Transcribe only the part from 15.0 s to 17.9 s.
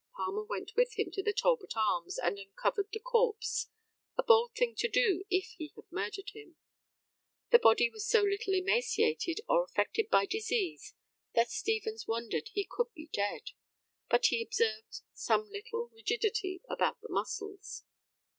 some little rigidity about the muscles.